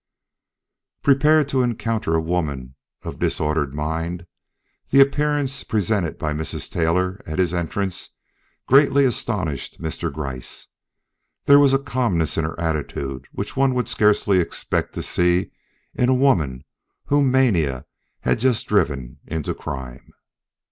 [1.03, 4.25] Prepared to encounter a woman of disordered mind,
[4.89, 6.71] the appearance presented by Mrs.
[6.71, 8.09] Taylor at his entrance
[8.65, 10.11] greatly astonished Mr.
[10.11, 10.69] Gryce.
[11.45, 15.51] There was a calmness in her attitude which one would scarcely expect to see
[15.93, 16.63] in a woman
[17.05, 17.85] whom mania
[18.21, 20.09] had just driven into crime.